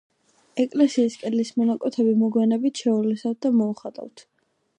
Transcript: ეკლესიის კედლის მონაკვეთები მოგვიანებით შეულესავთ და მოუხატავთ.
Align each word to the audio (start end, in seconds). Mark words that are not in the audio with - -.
ეკლესიის 0.63 1.17
კედლის 1.23 1.51
მონაკვეთები 1.63 2.15
მოგვიანებით 2.23 2.83
შეულესავთ 2.85 3.43
და 3.47 3.53
მოუხატავთ. 3.61 4.27